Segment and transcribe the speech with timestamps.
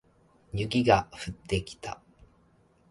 [0.53, 2.01] 雪が降ってきた